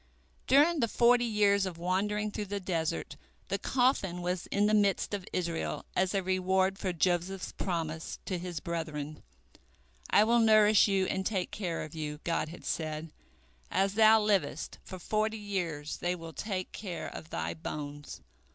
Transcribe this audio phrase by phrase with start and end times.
[0.47, 3.17] During the forty years of wandering through the desert,
[3.49, 8.39] the coffin was in the midst of Israel, as a reward for Joseph's promise to
[8.39, 9.21] his brethren,
[10.09, 13.13] "I will nourish you and take care of you." God had said,
[13.69, 18.21] "As thou livest, for forty years they will take care of thy bones."